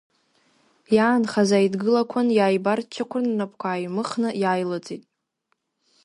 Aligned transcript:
Иаанхаз 0.95 1.49
ааидгылақәан, 1.55 2.27
иааибарччақәан, 2.37 3.25
рнапқәа 3.31 3.67
ааимыхны, 3.71 4.29
иааилыҵит. 4.41 5.03